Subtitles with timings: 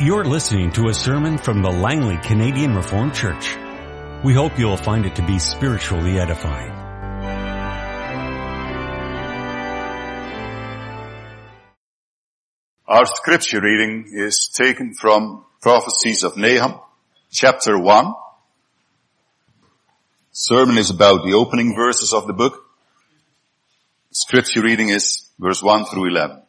[0.00, 3.56] You're listening to a sermon from the Langley Canadian Reformed Church.
[4.24, 6.72] We hope you'll find it to be spiritually edifying.
[12.88, 16.80] Our scripture reading is taken from Prophecies of Nahum,
[17.30, 18.14] chapter 1.
[20.32, 22.66] Sermon is about the opening verses of the book.
[24.10, 26.42] Scripture reading is verse 1 through 11.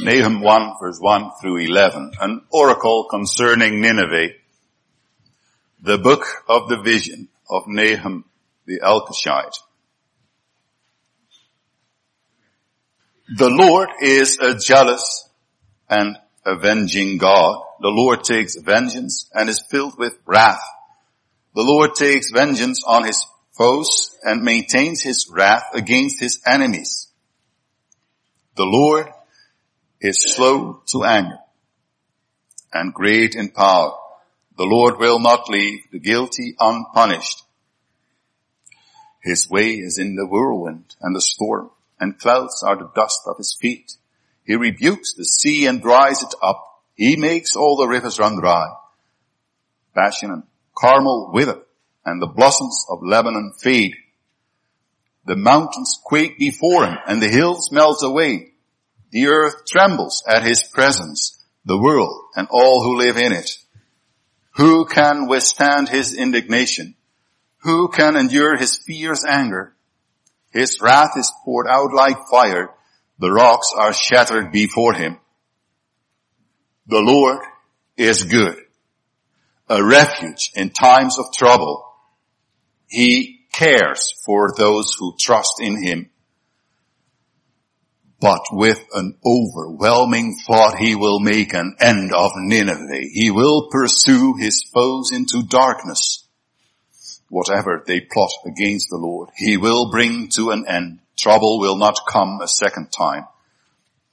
[0.00, 2.12] Nahum 1 verse 1 through 11.
[2.20, 4.34] An oracle concerning Nineveh.
[5.82, 8.24] The book of the vision of Nahum
[8.66, 9.58] the Elkoshite.
[13.36, 15.28] The Lord is a jealous
[15.88, 17.62] and avenging God.
[17.80, 20.62] The Lord takes vengeance and is filled with wrath.
[21.54, 27.08] The Lord takes vengeance on his foes and maintains his wrath against his enemies.
[28.56, 29.08] The Lord
[30.04, 31.38] is slow to anger
[32.74, 33.92] and great in power.
[34.58, 37.42] The Lord will not leave the guilty unpunished.
[39.22, 43.38] His way is in the whirlwind and the storm, and clouds are the dust of
[43.38, 43.94] his feet.
[44.44, 46.62] He rebukes the sea and dries it up.
[46.94, 48.66] He makes all the rivers run dry.
[49.94, 50.42] Bashan and
[50.76, 51.62] Carmel wither,
[52.04, 53.94] and the blossoms of Lebanon fade.
[55.24, 58.53] The mountains quake before him, and the hills melt away.
[59.14, 63.48] The earth trembles at his presence, the world and all who live in it.
[64.56, 66.96] Who can withstand his indignation?
[67.58, 69.76] Who can endure his fierce anger?
[70.50, 72.70] His wrath is poured out like fire.
[73.20, 75.20] The rocks are shattered before him.
[76.88, 77.38] The Lord
[77.96, 78.56] is good,
[79.68, 81.86] a refuge in times of trouble.
[82.88, 86.10] He cares for those who trust in him
[88.24, 93.02] but with an overwhelming thought he will make an end of Nineveh.
[93.12, 96.26] He will pursue his foes into darkness.
[97.28, 101.00] Whatever they plot against the Lord, he will bring to an end.
[101.18, 103.26] Trouble will not come a second time.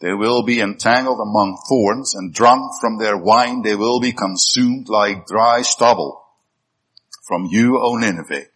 [0.02, 3.62] They will be entangled among thorns and drunk from their wine.
[3.62, 6.22] They will be consumed like dry stubble.
[7.26, 8.48] From you, O Nineveh,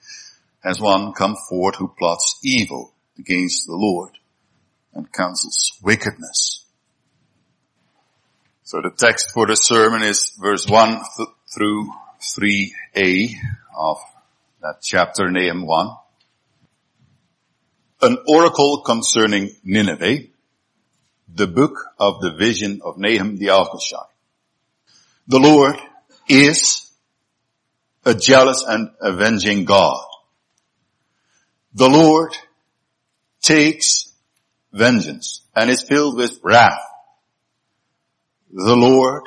[0.61, 4.17] has one come forth who plots evil against the Lord
[4.95, 6.65] and counsels wickedness.
[8.63, 11.91] So the text for the sermon is verse 1 th- through
[12.21, 13.29] 3a
[13.77, 13.97] of
[14.61, 15.89] that chapter Nahum 1.
[18.01, 20.23] An oracle concerning Nineveh,
[21.33, 24.09] the book of the vision of Nahum the Elkoshite.
[25.27, 25.75] The Lord
[26.27, 26.91] is
[28.05, 30.05] a jealous and avenging God.
[31.73, 32.35] The Lord
[33.41, 34.04] takes
[34.75, 36.81] vengeance and is filled with wrath.
[38.51, 39.23] The Lord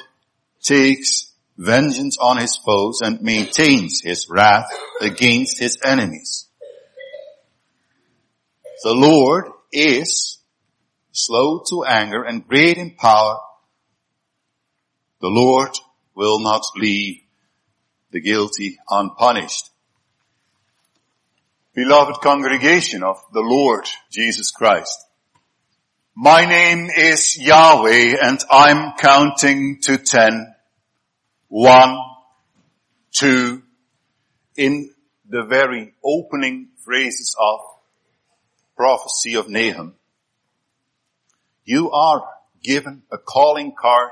[0.63, 4.71] takes vengeance on his foes and maintains his wrath
[5.01, 6.47] against his enemies.
[8.85, 10.39] The Lord is
[11.13, 13.39] slow to anger and great in power.
[15.21, 15.71] The Lord
[16.15, 17.23] will not leave
[18.13, 19.71] the guilty unpunished.
[21.75, 25.08] Beloved congregation of the Lord Jesus Christ,
[26.21, 30.53] my name is Yahweh and I'm counting to ten.
[31.47, 31.97] One,
[33.13, 33.63] two,
[34.57, 34.91] in
[35.29, 37.61] the very opening phrases of
[38.77, 39.95] prophecy of Nahum.
[41.65, 42.29] You are
[42.65, 44.11] given a calling card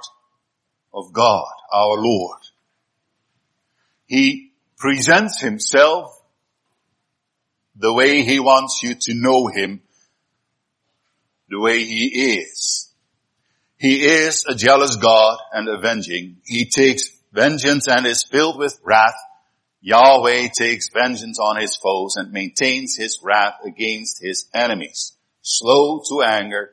[0.94, 2.38] of God, our Lord.
[4.04, 6.22] He presents himself
[7.74, 9.82] the way he wants you to know him
[11.48, 12.90] the way he is.
[13.78, 16.38] He is a jealous God and avenging.
[16.44, 19.14] He takes vengeance and is filled with wrath.
[19.82, 25.12] Yahweh takes vengeance on his foes and maintains his wrath against his enemies.
[25.42, 26.70] Slow to anger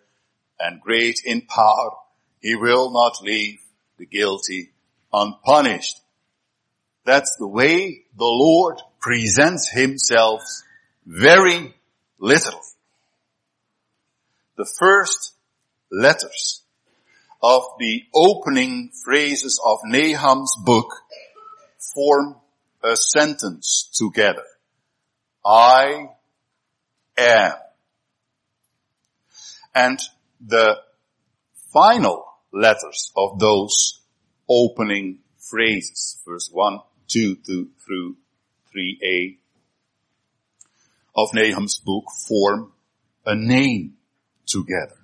[0.59, 1.91] and great in power.
[2.39, 3.59] He will not leave
[3.99, 4.71] the guilty
[5.11, 5.99] unpunished.
[7.05, 10.41] That's the way the Lord presents himself
[11.05, 11.75] very
[12.17, 12.72] literally
[14.55, 15.33] the first
[15.91, 16.63] letters
[17.41, 20.93] of the opening phrases of Nahum's book
[21.93, 22.35] form
[22.83, 24.43] a sentence together.
[25.45, 26.09] I
[27.17, 27.53] am.
[29.75, 29.99] And
[30.39, 30.77] the
[31.73, 33.99] final letters of those
[34.47, 38.17] opening phrases, verse 1, 2 through
[38.75, 39.37] 3a
[41.15, 42.71] of Nahum's book form
[43.25, 43.93] a name
[44.45, 44.97] together.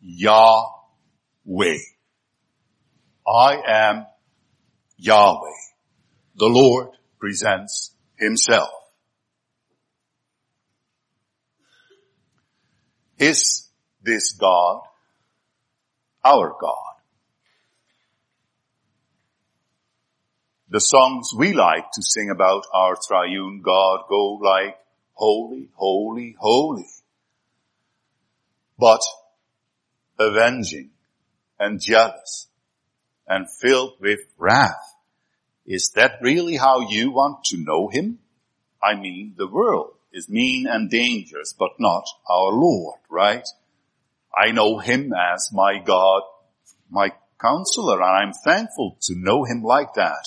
[0.00, 1.78] Yahweh.
[3.26, 4.06] I am
[4.96, 5.60] Yahweh.
[6.36, 6.88] The Lord
[7.18, 8.70] presents himself.
[13.18, 13.68] Is
[14.02, 14.82] this God
[16.24, 16.92] our God?
[20.68, 24.78] The songs we like to sing about our triune God go like,
[25.12, 26.86] holy, holy, holy.
[28.82, 29.02] But
[30.18, 30.90] avenging
[31.56, 32.48] and jealous
[33.28, 34.96] and filled with wrath.
[35.64, 38.18] Is that really how you want to know him?
[38.82, 43.46] I mean, the world is mean and dangerous, but not our Lord, right?
[44.36, 46.22] I know him as my God,
[46.90, 50.26] my counselor, and I'm thankful to know him like that.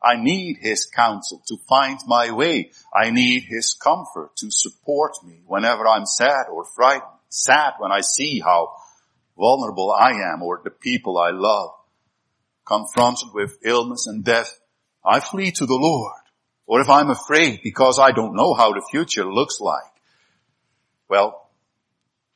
[0.00, 2.70] I need his counsel to find my way.
[2.94, 7.15] I need his comfort to support me whenever I'm sad or frightened.
[7.28, 8.74] Sad when I see how
[9.36, 11.70] vulnerable I am or the people I love.
[12.66, 14.58] Confronted with illness and death,
[15.04, 16.20] I flee to the Lord.
[16.66, 19.92] Or if I'm afraid because I don't know how the future looks like,
[21.08, 21.48] well,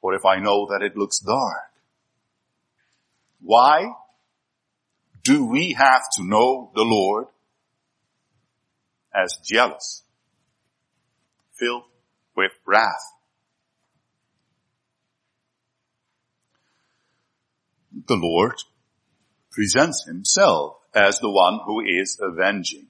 [0.03, 1.71] or if I know that it looks dark.
[3.43, 3.89] Why
[5.25, 7.27] do we have to know the Lord
[9.15, 10.03] as jealous,
[11.59, 11.85] filled
[12.37, 13.20] with wrath?
[18.11, 18.57] The Lord
[19.53, 22.89] presents himself as the one who is avenging.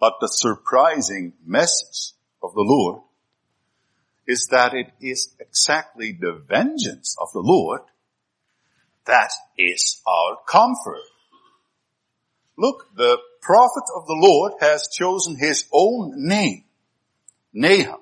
[0.00, 3.02] But the surprising message of the Lord
[4.26, 7.82] is that it is exactly the vengeance of the Lord
[9.06, 11.06] that is our comfort.
[12.56, 16.64] Look, the prophet of the Lord has chosen his own name,
[17.52, 18.00] Nahum.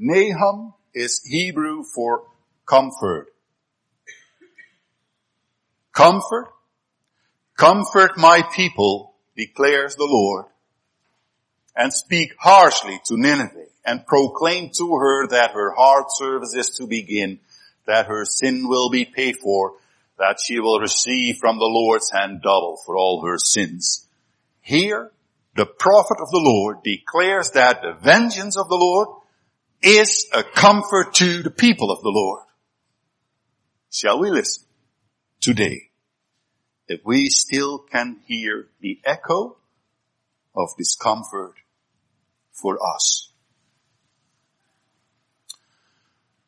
[0.00, 2.24] Nahum is Hebrew for
[2.66, 3.28] comfort.
[5.96, 6.52] Comfort,
[7.56, 10.44] comfort my people, declares the Lord,
[11.74, 16.86] and speak harshly to Nineveh, and proclaim to her that her hard service is to
[16.86, 17.40] begin,
[17.86, 19.76] that her sin will be paid for,
[20.18, 24.06] that she will receive from the Lord's hand double for all her sins.
[24.60, 25.10] Here,
[25.54, 29.08] the prophet of the Lord declares that the vengeance of the Lord
[29.80, 32.42] is a comfort to the people of the Lord.
[33.90, 34.64] Shall we listen
[35.40, 35.85] today
[36.88, 39.56] if we still can hear the echo
[40.54, 41.54] of discomfort
[42.52, 43.30] for us.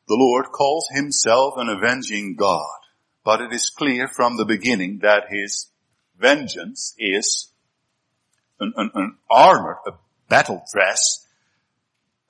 [0.07, 2.79] The Lord calls himself an avenging God,
[3.23, 5.67] but it is clear from the beginning that his
[6.17, 7.51] vengeance is
[8.59, 9.91] an, an, an armor, a
[10.27, 11.27] battle dress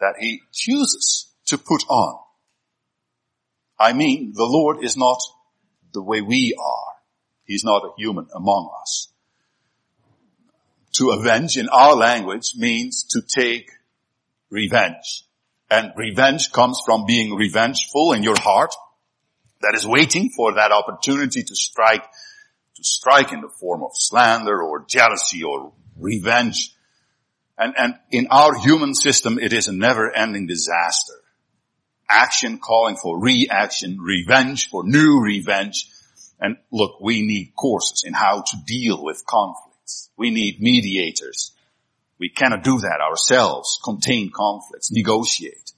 [0.01, 2.19] that he chooses to put on.
[3.79, 5.19] I mean, the Lord is not
[5.94, 6.98] the way we are.
[7.49, 9.07] He's not a human among us.
[10.93, 13.71] To avenge in our language means to take
[14.51, 15.23] revenge.
[15.67, 18.75] And revenge comes from being revengeful in your heart
[19.61, 22.03] that is waiting for that opportunity to strike,
[22.75, 26.75] to strike in the form of slander or jealousy or revenge.
[27.57, 31.15] And, and in our human system, it is a never ending disaster.
[32.07, 35.87] Action calling for reaction, revenge for new revenge,
[36.39, 40.09] and look, we need courses in how to deal with conflicts.
[40.18, 41.52] We need mediators.
[42.18, 45.73] We cannot do that ourselves, contain conflicts, negotiate.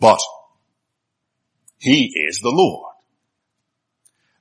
[0.00, 0.20] But
[1.78, 2.94] He is the Lord.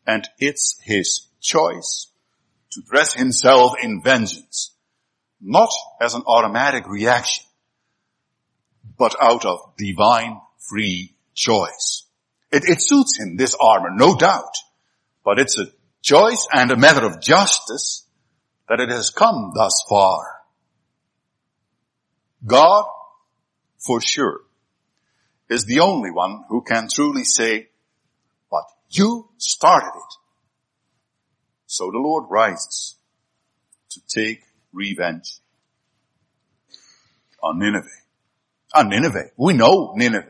[0.08, 2.08] And it's His choice
[2.72, 4.72] to dress Himself in vengeance,
[5.42, 5.70] not
[6.02, 7.46] as an automatic reaction,
[8.98, 12.06] but out of divine free choice.
[12.52, 14.56] It, it suits him, this armor, no doubt.
[15.26, 15.66] But it's a
[16.04, 18.08] choice and a matter of justice
[18.70, 20.24] that it has come thus far.
[22.46, 22.86] God,
[23.80, 24.42] for sure,
[25.50, 27.70] is the only one who can truly say,
[28.52, 30.14] but you started it.
[31.66, 32.96] So the Lord rises
[33.90, 35.40] to take revenge
[37.42, 37.88] on Nineveh.
[38.76, 39.32] On Nineveh.
[39.38, 40.28] We know Nineveh.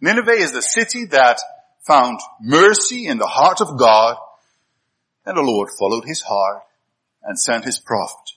[0.00, 1.38] Nineveh is the city that
[1.86, 4.16] found mercy in the heart of God
[5.26, 6.62] and the Lord followed his heart
[7.22, 8.32] and sent his prophet.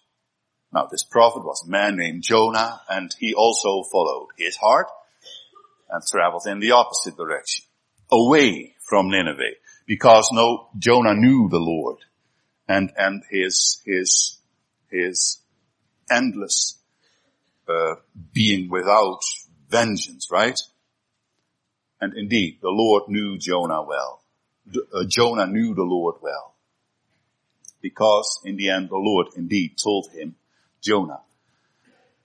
[0.73, 4.87] Now this prophet was a man named Jonah and he also followed his heart
[5.89, 7.65] and traveled in the opposite direction,
[8.11, 11.97] away from Nineveh, because no, Jonah knew the Lord
[12.67, 14.39] and, and his, his,
[14.89, 15.41] his
[16.09, 16.79] endless,
[17.67, 17.95] uh,
[18.33, 19.21] being without
[19.69, 20.59] vengeance, right?
[22.01, 24.21] And indeed, the Lord knew Jonah well.
[24.93, 26.55] uh, Jonah knew the Lord well.
[27.81, 30.35] Because in the end the Lord indeed told him,
[30.81, 31.21] Jonah,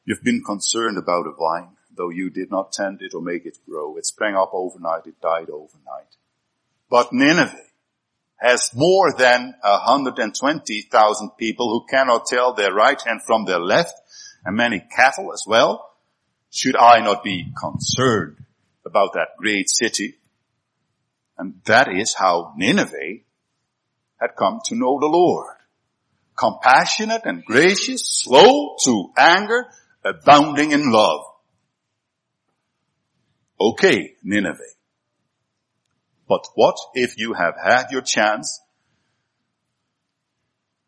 [0.04, 3.58] you've been concerned about a vine, though you did not tend it or make it
[3.68, 3.96] grow.
[3.96, 6.16] It sprang up overnight, it died overnight.
[6.88, 7.56] But Nineveh
[8.36, 13.94] has more than 120,000 people who cannot tell their right hand from their left
[14.44, 15.94] and many cattle as well.
[16.50, 18.39] Should I not be concerned
[18.90, 20.16] about that great city?
[21.38, 23.22] And that is how Nineveh
[24.20, 25.56] had come to know the Lord.
[26.36, 29.66] Compassionate and gracious, slow to anger,
[30.04, 31.20] abounding in love.
[33.60, 34.74] Okay, Nineveh.
[36.28, 38.60] But what if you have had your chance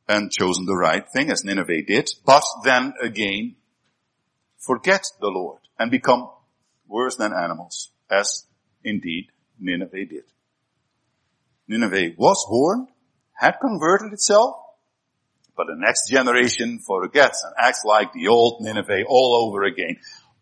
[0.09, 3.56] and chosen the right thing as Nineveh did, but then again
[4.59, 6.28] forget the Lord and become
[6.87, 8.47] worse than animals as
[8.85, 9.28] indeed
[9.59, 10.25] Nineveh did.
[11.69, 12.87] Nineveh was born,
[13.33, 14.57] had converted itself,
[15.57, 19.97] but the next generation forgets and acts like the old Nineveh all over again.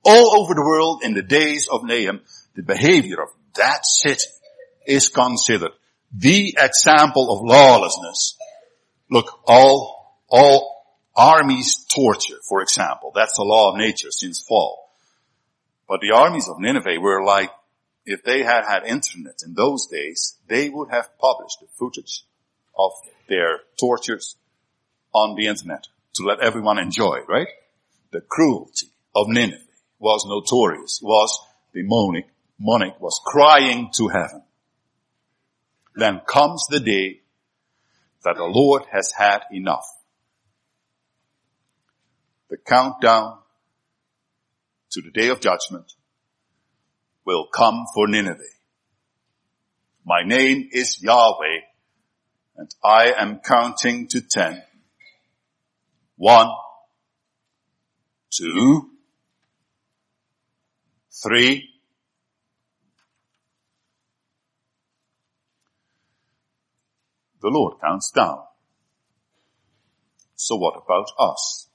[0.05, 2.23] All over the world in the days of Nahum,
[2.55, 4.25] the behavior of that city
[4.87, 5.73] is considered
[6.13, 8.37] the example of lawlessness.
[9.11, 10.85] Look, all, all
[11.15, 13.13] armies torture, for example.
[13.15, 14.91] That's the law of nature since fall.
[15.89, 17.51] But the armies of Nineveh were like,
[18.07, 22.25] if they had had internet in those days, they would have published the footage
[22.77, 22.93] of
[23.29, 24.37] their tortures
[25.13, 27.49] on the internet to let everyone enjoy, right?
[28.11, 29.59] The cruelty of Nineveh
[29.99, 31.39] was notorious, was
[31.75, 32.27] demonic,
[32.59, 34.43] demonic, was crying to heaven.
[35.95, 37.21] Then comes the day
[38.25, 39.87] that the Lord has had enough.
[42.49, 43.39] The countdown
[44.91, 45.93] to the day of judgment
[47.31, 48.43] will come for Nineveh.
[50.05, 51.61] My name is Yahweh
[52.57, 54.65] and I am counting to ten.
[56.17, 56.49] One,
[58.37, 58.91] two,
[61.23, 61.69] three,
[67.41, 68.41] the Lord counts down.
[70.35, 71.70] So what about us?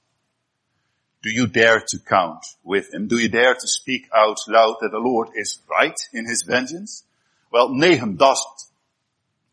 [1.26, 3.08] Do you dare to count with him?
[3.08, 7.02] Do you dare to speak out loud that the Lord is right in his vengeance?
[7.50, 8.62] Well, Nahum doesn't.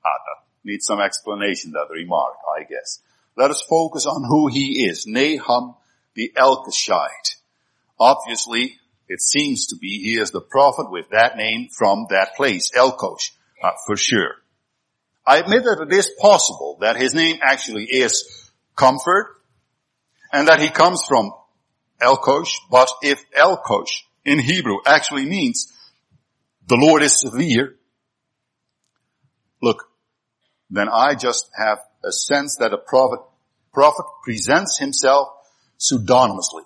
[0.06, 3.00] Ah, that needs some explanation, that remark, I guess.
[3.36, 5.08] Let us focus on who he is.
[5.08, 5.74] Nahum
[6.14, 7.38] the Elkoshite.
[8.00, 8.78] Obviously,
[9.10, 13.32] it seems to be he is the prophet with that name from that place, Elkosh,
[13.64, 14.36] uh, for sure.
[15.26, 19.42] I admit that it is possible that his name actually is comfort
[20.32, 21.32] and that he comes from
[22.04, 25.72] Elkosh, but if Elkosh in Hebrew actually means
[26.68, 27.76] the Lord is severe,
[29.62, 29.90] look,
[30.70, 33.20] then I just have a sense that a prophet,
[33.74, 35.30] prophet presents himself
[35.78, 36.64] pseudonymously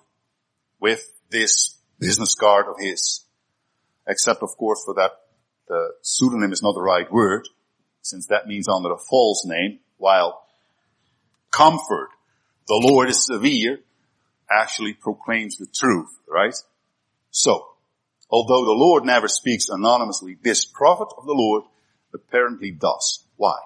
[0.80, 3.24] with this business card of his.
[4.08, 5.12] Except of course for that
[5.68, 7.48] the pseudonym is not the right word
[8.08, 10.42] since that means under a false name, while
[11.52, 12.10] comfort,
[12.68, 13.80] the Lord is severe,
[14.50, 16.56] actually proclaims the truth, right?
[17.32, 17.68] So,
[18.30, 21.64] although the Lord never speaks anonymously, this prophet of the Lord
[22.14, 23.24] apparently does.
[23.36, 23.58] Why?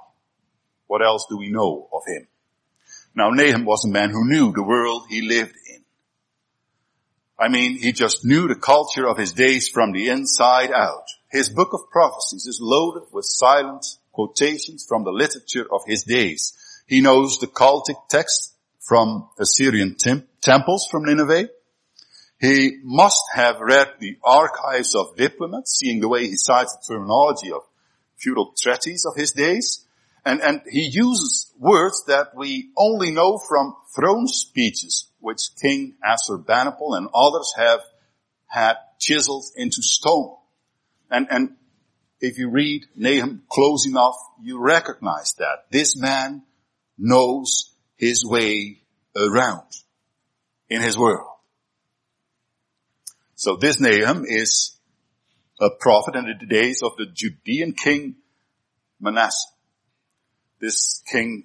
[0.88, 2.28] What else do we know of him?
[3.16, 5.84] Now Nahum was a man who knew the world he lived in.
[7.40, 11.06] I mean, he just knew the culture of his days from the inside out.
[11.30, 16.54] His book of prophecies is loaded with silent quotations from the literature of his days.
[16.88, 21.50] He knows the cultic texts from Assyrian tem- temples from Nineveh.
[22.40, 27.52] He must have read the archives of diplomats, seeing the way he cites the terminology
[27.52, 27.62] of
[28.18, 29.86] feudal treaties of his days.
[30.26, 36.98] And, and he uses words that we only know from throne speeches, which King Assurbanipal
[36.98, 37.82] and others have
[38.48, 40.36] had chiseled into stone.
[41.10, 41.56] And, and
[42.20, 46.44] if you read Nahum close enough, you recognize that this man
[46.98, 48.82] knows his way
[49.16, 49.64] around
[50.72, 51.28] in his world.
[53.36, 54.78] So this Nahum is
[55.60, 58.16] a prophet in the days of the Judean king
[59.02, 59.50] Manasseh.
[60.62, 61.44] This king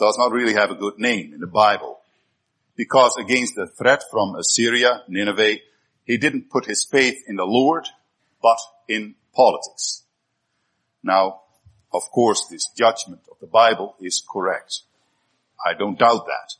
[0.00, 2.00] does not really have a good name in the Bible
[2.74, 5.58] because against the threat from Assyria, Nineveh,
[6.04, 7.86] he didn't put his faith in the Lord,
[8.42, 8.58] but
[8.88, 10.02] in politics.
[11.04, 11.42] Now,
[11.92, 14.80] of course, this judgment of the Bible is correct.
[15.64, 16.54] I don't doubt that.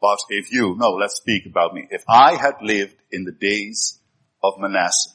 [0.00, 1.88] But if you, no, let's speak about me.
[1.90, 3.98] If I had lived in the days
[4.42, 5.10] of Manasseh,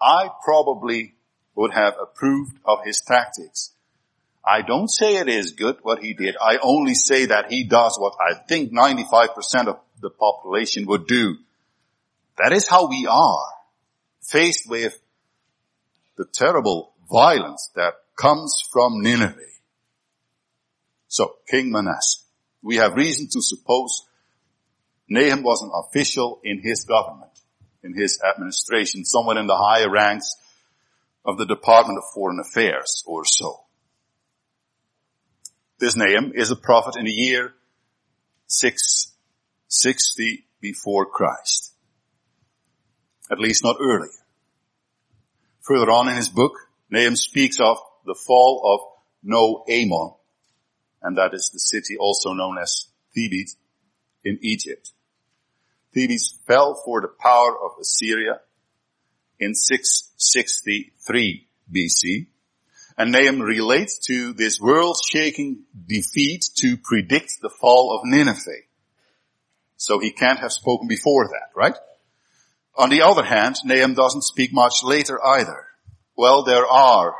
[0.00, 1.14] I probably
[1.54, 3.72] would have approved of his tactics.
[4.44, 6.36] I don't say it is good what he did.
[6.40, 11.36] I only say that he does what I think 95% of the population would do.
[12.38, 13.44] That is how we are
[14.20, 14.98] faced with
[16.16, 19.36] the terrible violence that comes from Nineveh.
[21.08, 22.20] So, King Manasseh,
[22.62, 24.06] we have reason to suppose
[25.12, 27.32] Nahum was an official in his government,
[27.84, 30.34] in his administration, someone in the higher ranks
[31.22, 33.60] of the Department of Foreign Affairs or so.
[35.78, 37.52] This Nahum is a prophet in the year
[38.46, 41.74] 660 before Christ.
[43.30, 44.08] At least not earlier.
[45.60, 46.54] Further on in his book,
[46.88, 47.76] Nahum speaks of
[48.06, 48.80] the fall of
[49.22, 50.14] No Amon,
[51.02, 53.56] and that is the city also known as Thebes
[54.24, 54.92] in Egypt.
[55.94, 58.40] Thebes fell for the power of Assyria
[59.38, 62.26] in 663 BC.
[62.96, 68.66] And Nahum relates to this world-shaking defeat to predict the fall of Nineveh.
[69.76, 71.74] So he can't have spoken before that, right?
[72.76, 75.66] On the other hand, Nahum doesn't speak much later either.
[76.16, 77.14] Well, there are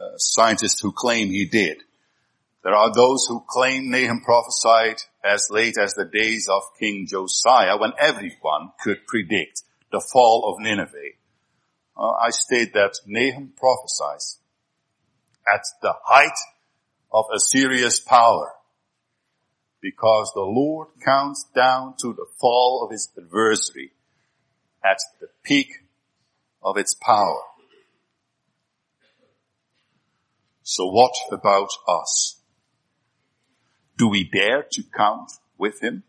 [0.00, 1.78] uh, scientists who claim he did.
[2.62, 7.78] There are those who claim Nahum prophesied as late as the days of King Josiah
[7.78, 11.16] when everyone could predict the fall of Nineveh.
[11.96, 14.38] Uh, I state that Nahum prophesies
[15.52, 16.36] at the height
[17.10, 18.52] of Assyria's power
[19.80, 23.92] because the Lord counts down to the fall of his adversary
[24.84, 25.68] at the peak
[26.62, 27.40] of its power.
[30.62, 32.39] So what about us?
[34.00, 36.04] Do we dare to count with him?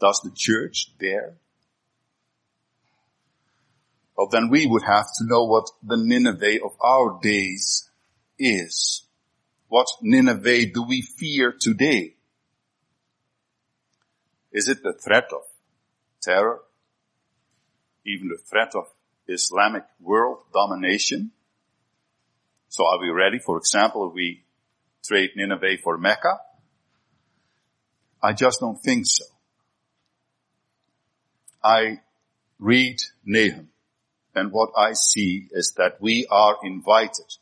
[0.00, 1.34] Does the church dare?
[4.16, 7.90] Well, then we would have to know what the Nineveh of our days
[8.38, 9.02] is.
[9.68, 12.14] What Nineveh do we fear today?
[14.52, 15.42] Is it the threat of
[16.22, 16.62] terror?
[18.06, 18.86] Even the threat of
[19.28, 21.32] Islamic world domination?
[22.70, 23.38] So are we ready?
[23.38, 24.41] For example, if we
[25.02, 26.38] trade Nineveh for Mecca?
[28.22, 29.24] I just don't think so.
[31.62, 32.00] I
[32.58, 33.68] read Nahum
[34.34, 37.36] and what I see is that we are invited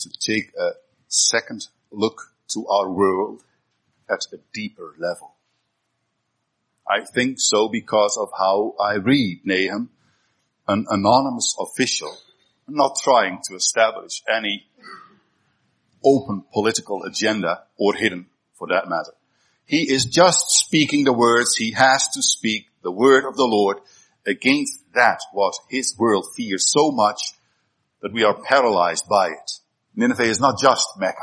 [0.00, 0.72] to take a
[1.08, 3.42] second look to our world
[4.08, 5.34] at a deeper level.
[6.88, 9.90] I think so because of how I read Nahum,
[10.66, 12.16] an anonymous official,
[12.66, 14.66] not trying to establish any
[16.04, 19.12] open political agenda or hidden for that matter.
[19.64, 23.78] He is just speaking the words he has to speak, the word of the Lord
[24.26, 27.32] against that what his world fears so much
[28.00, 29.50] that we are paralyzed by it.
[29.94, 31.16] Nineveh is not just Mecca.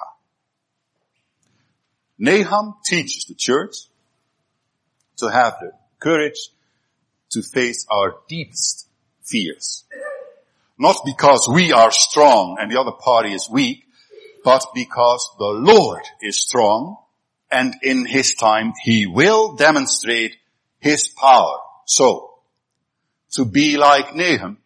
[2.17, 3.75] Nahum teaches the church
[5.17, 6.49] to have the courage
[7.31, 8.87] to face our deepest
[9.23, 9.83] fears.
[10.77, 13.85] Not because we are strong and the other party is weak,
[14.45, 16.97] but because the Lord is strong
[17.51, 20.37] and in his time he will demonstrate
[20.79, 21.57] his power.
[21.85, 22.35] So,
[23.31, 24.59] to be like Nahum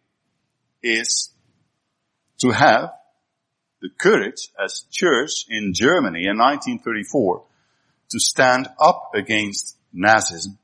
[0.82, 1.30] is
[2.42, 2.92] to have
[3.80, 7.42] the courage as church in Germany in 1934
[8.10, 10.58] to stand up against Nazism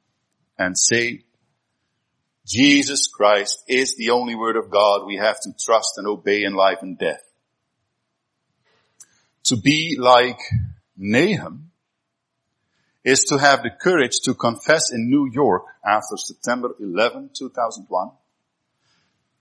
[0.59, 1.25] and say,
[2.47, 6.53] Jesus Christ is the only word of God we have to trust and obey in
[6.53, 7.23] life and death
[9.47, 10.41] to be like
[10.97, 11.71] Nahum
[13.05, 18.11] is to have the courage to confess in New York after September 11, 2001,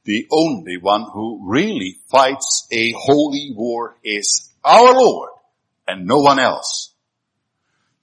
[0.04, 5.32] the only one who really fights a holy war is our Lord
[5.88, 6.94] and no one else.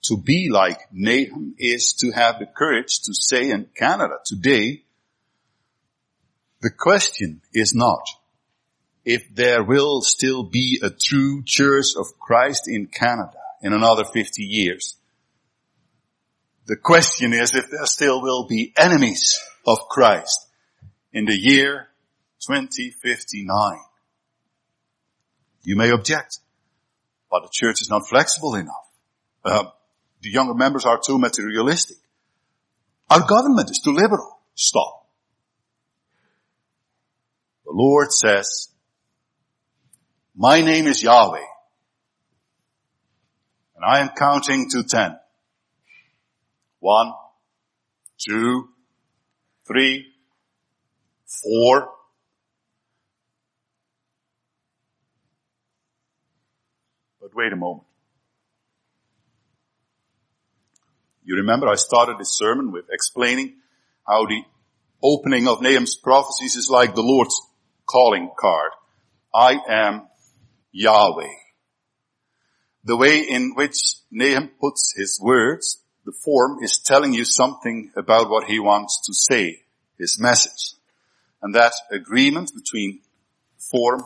[0.06, 4.82] To be like Nahum is to have the courage to say in Canada today,
[6.60, 8.02] the question is not
[9.04, 14.42] if there will still be a true church of Christ in Canada in another 50
[14.42, 14.96] years.
[16.66, 20.46] The question is if there still will be enemies of Christ
[21.12, 21.88] in the year
[22.46, 23.78] 2059.
[25.64, 26.38] You may object,
[27.30, 28.88] but the church is not flexible enough.
[29.44, 29.64] Uh,
[30.20, 31.96] the younger members are too materialistic.
[33.10, 34.38] Our government is too liberal.
[34.54, 35.06] Stop.
[37.64, 38.68] The Lord says,
[40.34, 41.44] my name is Yahweh.
[43.76, 45.18] And I am counting to ten.
[46.78, 47.12] One,
[48.18, 48.68] two,
[49.66, 50.06] three,
[51.26, 51.90] four.
[57.20, 57.84] But wait a moment.
[61.24, 63.56] You remember I started this sermon with explaining
[64.06, 64.42] how the
[65.02, 67.38] opening of Nahum's prophecies is like the Lord's
[67.86, 68.70] calling card.
[69.34, 70.08] I am
[70.72, 71.34] Yahweh.
[72.84, 73.76] The way in which
[74.10, 79.14] Nahum puts his words, the form is telling you something about what he wants to
[79.14, 79.62] say,
[79.98, 80.74] his message.
[81.40, 83.00] And that agreement between
[83.58, 84.02] form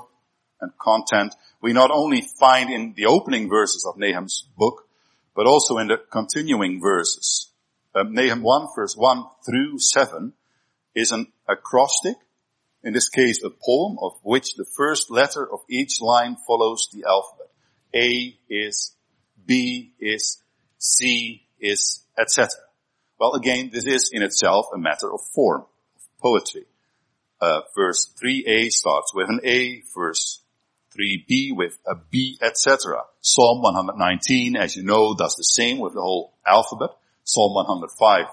[0.60, 4.86] and content we not only find in the opening verses of Nahum's book,
[5.34, 7.50] but also in the continuing verses.
[7.94, 10.32] Um, Nahum 1 verse 1 through 7
[10.94, 12.16] is an acrostic,
[12.82, 17.04] in this case a poem of which the first letter of each line follows the
[17.04, 17.48] alphabet.
[17.94, 18.94] A is,
[19.44, 20.42] B is,
[20.78, 22.50] C is, etc.
[23.18, 26.64] Well again, this is in itself a matter of form, of poetry.
[27.40, 30.40] Uh, verse 3a starts with an A, verse
[30.96, 33.02] 3b with a B, etc.
[33.20, 36.90] Psalm 119, as you know, does the same with the whole alphabet.
[37.24, 38.26] Psalm 105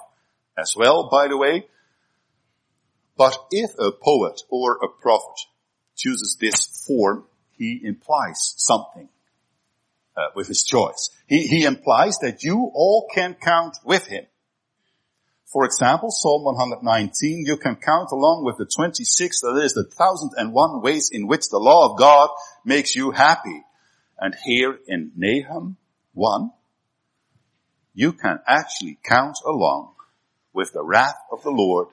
[0.58, 1.66] as well, by the way.
[3.16, 5.40] But if a poet or a prophet
[5.96, 9.10] chooses this form, he implies something
[10.18, 11.10] uh, with his choice.
[11.28, 14.26] He, he implies that you all can count with him.
[15.46, 20.32] For example, Psalm 119, you can count along with the 26, that is the thousand
[20.36, 22.30] and one ways in which the law of God
[22.66, 23.62] makes you happy.
[24.18, 25.78] And here in Nahum
[26.14, 26.52] 1,
[27.94, 29.94] you can actually count along
[30.54, 31.90] with the wrath of the Lord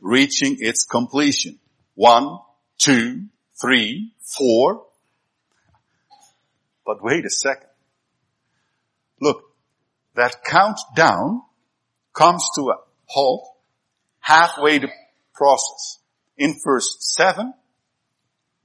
[0.00, 1.58] reaching its completion.
[1.94, 2.38] One,
[2.78, 3.26] two,
[3.60, 4.84] three, four.
[6.84, 7.68] But wait a second.
[9.20, 9.42] Look,
[10.14, 11.42] that countdown
[12.12, 13.48] comes to a halt
[14.20, 14.88] halfway the
[15.34, 15.98] process.
[16.36, 17.52] In verse 7,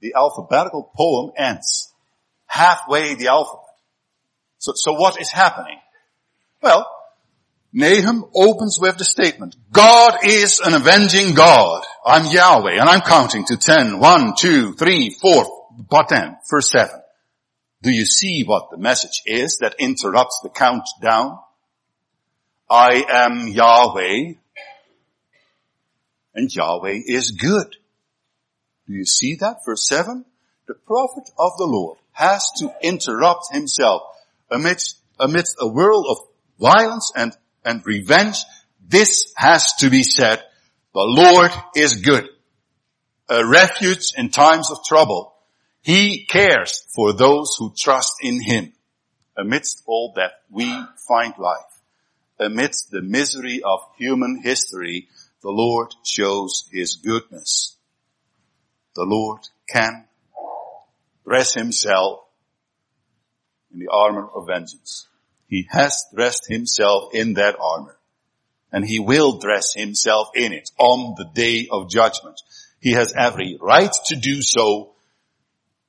[0.00, 1.92] the alphabetical poem ends.
[2.46, 3.62] Halfway the alphabet.
[4.58, 5.78] So, so what is happening?
[6.62, 6.86] Well,
[7.72, 11.82] Nahum opens with the statement, God is an avenging God.
[12.04, 13.98] I'm Yahweh and I'm counting to ten.
[13.98, 15.44] One, two, three, four,
[15.88, 16.90] but then, verse 7.
[17.82, 21.38] Do you see what the message is that interrupts the countdown?
[22.68, 24.34] I am Yahweh
[26.34, 27.76] and Yahweh is good.
[28.86, 29.60] Do you see that?
[29.64, 30.24] Verse 7.
[30.66, 34.02] The prophet of the Lord has to interrupt himself
[34.50, 36.18] amidst, amidst a world of
[36.60, 37.32] violence and,
[37.64, 38.38] and revenge.
[38.86, 40.42] This has to be said.
[40.94, 42.28] The Lord is good.
[43.28, 45.34] A refuge in times of trouble.
[45.82, 48.72] He cares for those who trust in Him.
[49.36, 50.66] Amidst all that we
[51.08, 51.72] find life
[52.42, 55.08] amidst the misery of human history,
[55.42, 57.76] the Lord shows his goodness.
[58.94, 60.04] The Lord can
[61.24, 62.20] dress himself
[63.72, 65.06] in the armor of vengeance.
[65.52, 67.98] He has dressed himself in that armor
[68.72, 72.40] and he will dress himself in it on the day of judgment.
[72.80, 74.94] He has every right to do so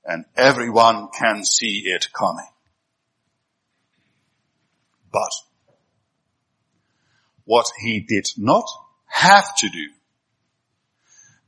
[0.04, 2.50] and everyone can see it coming.
[5.14, 5.32] But
[7.46, 8.66] what he did not
[9.06, 9.88] have to do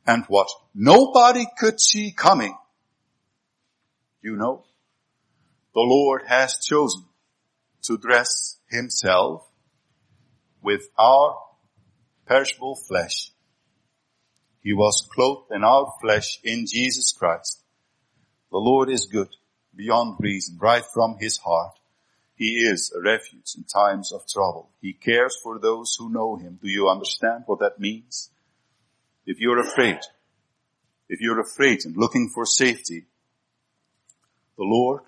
[0.07, 2.55] and what nobody could see coming.
[4.21, 4.63] You know,
[5.73, 7.03] the Lord has chosen
[7.87, 9.47] to dress himself
[10.61, 11.37] with our
[12.25, 13.31] perishable flesh.
[14.61, 17.61] He was clothed in our flesh in Jesus Christ.
[18.51, 19.29] The Lord is good
[19.75, 21.77] beyond reason, right from his heart.
[22.35, 24.71] He is a refuge in times of trouble.
[24.81, 26.59] He cares for those who know him.
[26.61, 28.29] Do you understand what that means?
[29.25, 29.99] If you're afraid,
[31.07, 33.05] if you're afraid and looking for safety,
[34.57, 35.01] the Lord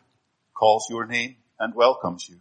[0.53, 2.37] calls your name and welcomes you.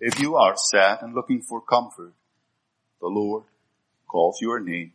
[0.00, 2.12] If you are sad and looking for comfort,
[3.00, 3.44] the Lord
[4.06, 4.92] calls your name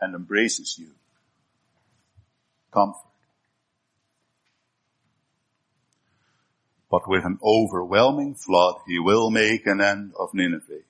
[0.00, 0.90] and embraces you.
[2.72, 3.12] Comfort.
[6.92, 10.84] but with an overwhelming flood he will make an end of Nineveh.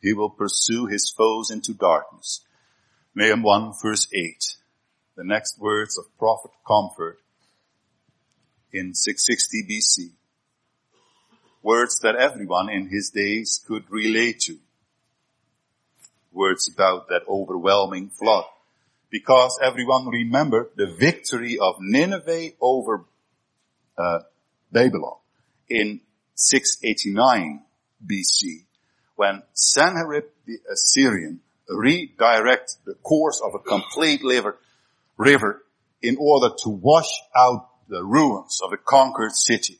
[0.00, 2.40] He will pursue his foes into darkness.
[3.14, 4.56] Nahum 1 verse 8.
[5.14, 7.18] The next words of prophet comfort
[8.72, 10.17] in 660 BC.
[11.68, 14.56] Words that everyone in his days could relate to.
[16.32, 18.46] Words about that overwhelming flood.
[19.10, 23.04] Because everyone remembered the victory of Nineveh over
[23.98, 24.20] uh,
[24.72, 25.18] Babylon
[25.68, 26.00] in
[26.36, 27.60] 689
[28.02, 28.64] BC
[29.16, 34.22] when Sennacherib the Assyrian redirected the course of a complete
[35.18, 35.62] river
[36.00, 39.78] in order to wash out the ruins of a conquered city.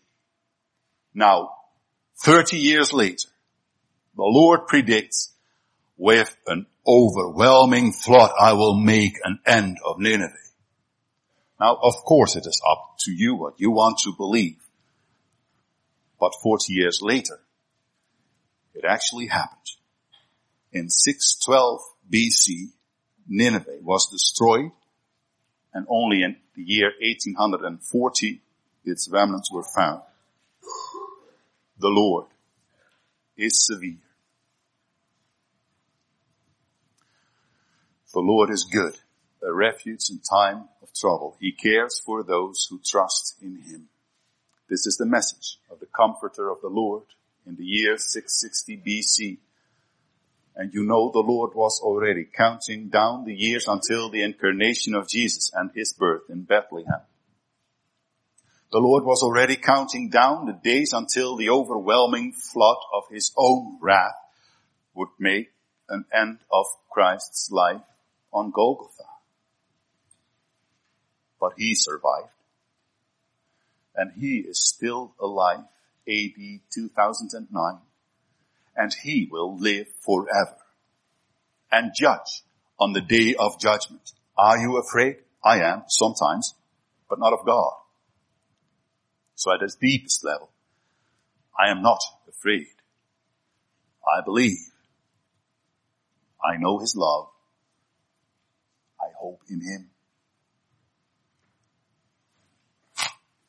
[1.15, 1.55] Now,
[2.21, 3.29] 30 years later,
[4.17, 5.33] the Lord predicts
[5.97, 10.33] with an overwhelming flood I will make an end of Nineveh.
[11.61, 14.59] Now, of course it is up to you what you want to believe.
[16.21, 17.41] But 40 years later,
[18.75, 19.59] it actually happened.
[20.73, 21.81] In 612
[22.13, 22.71] BC,
[23.29, 24.73] Nineveh was destroyed
[25.73, 28.41] and only in the year 1840
[28.85, 30.03] its remnants were found.
[31.81, 32.27] The Lord
[33.37, 33.99] is severe.
[38.13, 38.99] The Lord is good,
[39.47, 41.37] a refuge in time of trouble.
[41.41, 43.89] He cares for those who trust in Him.
[44.69, 47.05] This is the message of the comforter of the Lord
[47.47, 49.39] in the year 660 BC.
[50.57, 55.09] And you know the Lord was already counting down the years until the incarnation of
[55.09, 57.03] Jesus and His birth in Bethlehem.
[58.71, 63.79] The Lord was already counting down the days until the overwhelming flood of His own
[63.81, 64.15] wrath
[64.95, 65.53] would make
[65.89, 67.81] an end of Christ's life
[68.33, 69.05] on Golgotha.
[71.41, 72.29] But he survived.
[73.95, 75.65] And he is still alive
[76.07, 77.79] AD 2009.
[78.77, 80.57] And he will live forever
[81.71, 82.43] and judge
[82.79, 84.13] on the day of judgment.
[84.37, 85.17] Are you afraid?
[85.43, 86.55] I am sometimes,
[87.09, 87.73] but not of God.
[89.39, 90.51] So at its deepest level,
[91.57, 92.67] I am not afraid.
[94.05, 94.59] I believe.
[96.45, 97.29] I know his love
[99.01, 99.91] I hope in Him.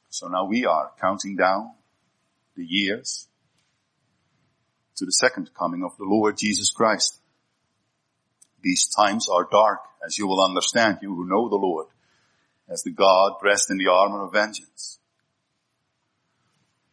[0.09, 1.71] So now we are counting down
[2.55, 3.27] the years
[4.95, 7.17] to the second coming of the Lord Jesus Christ.
[8.61, 11.87] These times are dark, as you will understand, you who know the Lord,
[12.67, 14.98] as the God dressed in the armor of vengeance.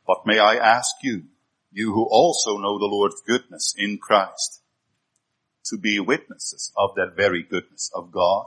[0.06, 1.24] But may I ask you,
[1.72, 4.60] you who also know the Lord's goodness in Christ,
[5.64, 8.46] to be witnesses of that very goodness of God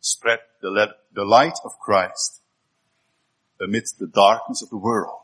[0.00, 2.40] spread the, the light of Christ
[3.60, 5.20] amidst the darkness of the world.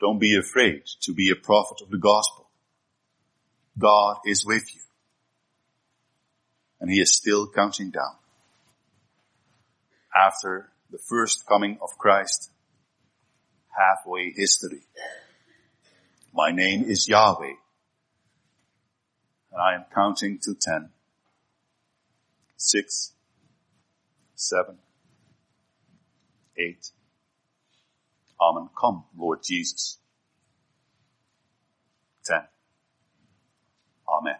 [0.00, 2.48] Don't be afraid to be a prophet of the gospel.
[3.78, 4.80] God is with you.
[6.80, 8.16] And he is still counting down.
[10.14, 12.50] After the first coming of Christ,
[13.76, 14.80] halfway history.
[16.34, 17.54] My name is Yahweh.
[19.52, 20.90] And I am counting to ten,
[22.56, 23.12] six,
[24.34, 24.76] seven,
[26.58, 26.90] eight.
[28.40, 28.68] Amen.
[28.78, 29.98] Come, Lord Jesus.
[32.24, 32.42] Ten.
[34.08, 34.36] Amen.